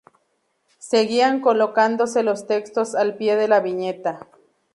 Seguían 0.79 1.41
colocándose 1.41 2.23
los 2.23 2.47
textos 2.47 2.95
al 2.95 3.17
pie 3.17 3.35
de 3.35 3.47
la 3.47 3.59
viñeta. 3.59 4.27